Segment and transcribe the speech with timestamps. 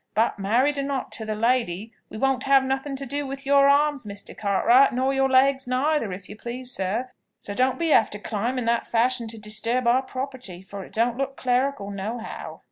[0.15, 3.69] But, married or not to the lady, we won't have nothing to do with your
[3.69, 4.35] arms, Mr.
[4.35, 8.87] Cartwright, nor your legs, neither, if you please, sir; so don't be after climbing that
[8.87, 12.59] fashion to disturb our property, for it don't look clerical nohow."